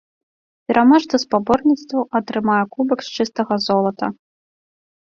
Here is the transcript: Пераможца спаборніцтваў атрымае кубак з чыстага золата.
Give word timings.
Пераможца 0.69 1.15
спаборніцтваў 1.25 2.03
атрымае 2.21 2.59
кубак 2.77 2.99
з 3.07 3.17
чыстага 3.19 3.53
золата. 3.69 4.05